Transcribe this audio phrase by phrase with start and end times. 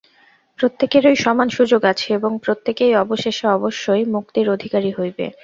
[0.59, 5.25] প্রত্যেকেরই সমান সুযোগ আছে এবং প্রত্যেকেই অবশেষে অবশ্যই মুক্তির অধিকারী হইবে।